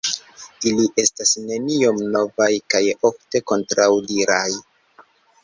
[0.69, 4.45] Ili estas neniom novaj kaj ofte kontraŭdiraj.